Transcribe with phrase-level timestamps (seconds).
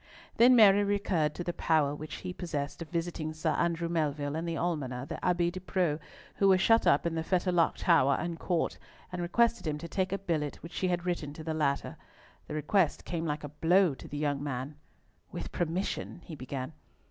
[0.37, 4.47] Then Mary recurred to the power which he possessed of visiting Sir Andrew Melville and
[4.47, 5.99] the Almoner, the Abbe de Preaux,
[6.37, 8.79] who were shut up in the Fetterlock tower and court,
[9.11, 11.97] and requested him to take a billet which she had written to the latter.
[12.47, 14.73] The request came like a blow to the young man.
[15.31, 16.73] "With permission—" he began.